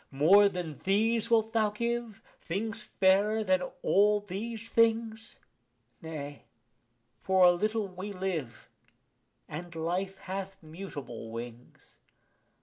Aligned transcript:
More 0.09 0.49
than 0.49 0.79
these 0.79 1.29
wilt 1.29 1.53
thou 1.53 1.69
give, 1.69 2.23
things 2.41 2.81
fairer 2.81 3.43
than 3.43 3.61
all 3.83 4.19
these 4.19 4.67
things? 4.67 5.37
Nay, 6.01 6.45
for 7.21 7.45
a 7.45 7.51
little 7.51 7.87
we 7.87 8.11
live, 8.11 8.67
and 9.47 9.75
life 9.75 10.17
hath 10.17 10.57
mutable 10.63 11.29
wings. 11.29 11.99